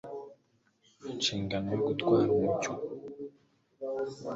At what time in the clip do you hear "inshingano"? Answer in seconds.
1.11-1.67